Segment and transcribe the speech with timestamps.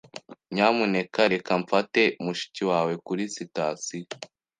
[0.53, 4.07] Nyamuneka reka mfate mushiki wawe kuri sitasiyo.